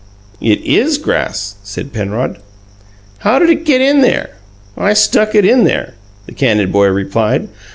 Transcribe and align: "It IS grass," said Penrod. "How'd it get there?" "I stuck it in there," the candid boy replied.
"It 0.41 0.61
IS 0.61 0.97
grass," 0.97 1.57
said 1.61 1.93
Penrod. 1.93 2.39
"How'd 3.19 3.43
it 3.43 3.65
get 3.65 3.77
there?" 4.01 4.31
"I 4.75 4.93
stuck 4.93 5.35
it 5.35 5.45
in 5.45 5.63
there," 5.63 5.93
the 6.25 6.31
candid 6.33 6.71
boy 6.71 6.87
replied. 6.87 7.49